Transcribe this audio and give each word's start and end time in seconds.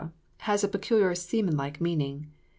has 0.39 0.63
a 0.63 0.67
peculiar 0.67 1.13
seamanlike 1.13 1.79
meaning. 1.79 2.25